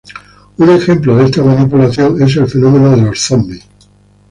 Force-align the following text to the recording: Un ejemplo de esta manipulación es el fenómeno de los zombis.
Un 0.57 0.67
ejemplo 0.71 1.15
de 1.15 1.25
esta 1.25 1.43
manipulación 1.43 2.19
es 2.23 2.35
el 2.35 2.47
fenómeno 2.49 2.89
de 2.89 3.01
los 3.03 3.19
zombis. 3.19 3.63